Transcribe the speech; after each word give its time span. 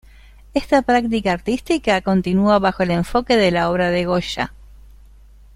Esta 0.55 0.81
práctica 0.81 1.31
artística 1.31 2.01
continúa 2.01 2.57
bajo 2.57 2.81
el 2.81 2.89
enfoque 2.89 3.37
de 3.37 3.51
la 3.51 3.69
obra 3.69 3.91
de 3.91 4.05
Goya. 4.05 4.51